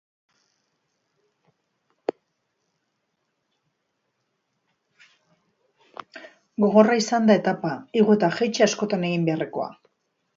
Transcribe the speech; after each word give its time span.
Gogorra 6.65 6.99
izan 7.03 7.31
da 7.31 7.39
etapa, 7.41 7.75
igo 8.03 8.17
eta 8.19 8.35
jaitsi 8.39 8.65
askotan 8.67 9.05
egin 9.11 9.29
beharrekoa. 9.29 9.69